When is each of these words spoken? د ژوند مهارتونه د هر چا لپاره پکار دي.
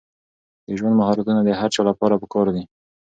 د 0.67 0.69
ژوند 0.79 0.95
مهارتونه 0.99 1.39
د 1.43 1.49
هر 1.59 1.69
چا 1.75 1.81
لپاره 1.89 2.19
پکار 2.23 2.47
دي. 2.55 2.63